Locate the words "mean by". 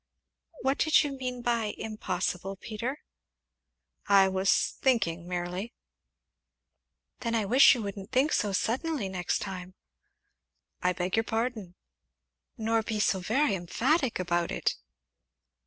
1.11-1.75